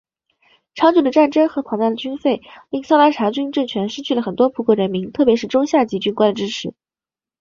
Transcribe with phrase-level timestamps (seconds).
[0.73, 6.73] 长久的战争和庞大的军费令萨拉查军政权失去了很多葡国人民特别是中下级军官的支持。